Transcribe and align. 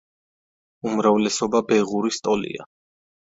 უმრავლესობა 0.91 1.61
ბეღურის 1.71 2.19
ტოლია. 2.29 2.65